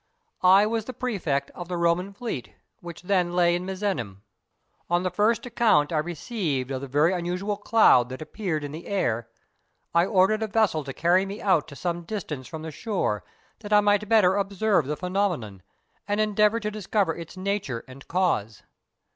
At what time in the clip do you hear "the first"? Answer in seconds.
5.03-5.45